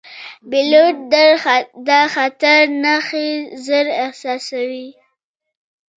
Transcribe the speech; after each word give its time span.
پیلوټ 0.49 0.95
د 1.87 1.89
خطر 2.13 2.61
نښې 2.83 3.29
ژر 3.63 3.87
احساسوي. 4.03 4.87